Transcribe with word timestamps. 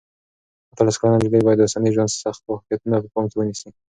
اتلس 0.71 0.95
کلنه 0.99 1.15
نجلۍ 1.19 1.41
باید 1.45 1.57
د 1.59 1.63
اوسني 1.65 1.89
ژوند 1.95 2.11
سخت 2.23 2.41
واقعیتونه 2.45 2.95
په 3.03 3.09
پام 3.13 3.25
کې 3.29 3.35
ونیسي. 3.37 3.69